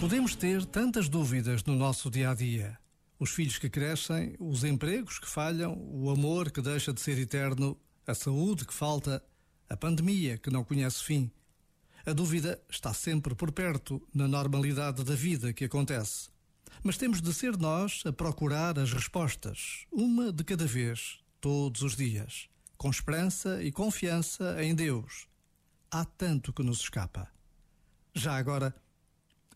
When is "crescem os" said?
3.68-4.64